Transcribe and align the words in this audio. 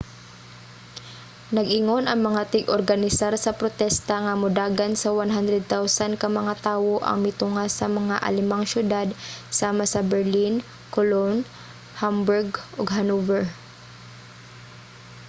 nag-ingon 1.57 2.05
ang 2.07 2.21
mga 2.27 2.41
tig-organisar 2.53 3.33
sa 3.39 3.57
protesta 3.61 4.15
nga 4.25 4.39
modagan 4.43 4.93
sa 5.01 5.09
100,000 5.19 6.21
ka 6.21 6.27
mga 6.39 6.53
tawo 6.67 6.93
ang 7.03 7.17
mitunga 7.25 7.65
sa 7.77 7.85
mga 7.99 8.15
alemang 8.29 8.63
syudad 8.73 9.07
sama 9.59 9.83
sa 9.93 10.01
berlin 10.11 10.55
cologne 10.95 11.39
hamburg 12.01 12.49
ug 12.79 12.87
hanover 12.97 13.41